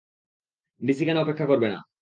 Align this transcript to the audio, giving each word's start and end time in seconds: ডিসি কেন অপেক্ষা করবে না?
ডিসি 0.81 1.03
কেন 1.05 1.17
অপেক্ষা 1.17 1.45
করবে 1.45 1.67
না? 1.67 1.81